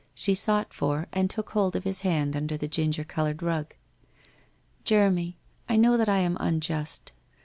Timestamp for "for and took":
0.73-1.51